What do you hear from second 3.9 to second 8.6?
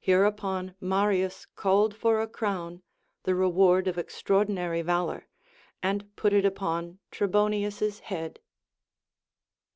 extraordinary valor, and put it upon Trebonius's head.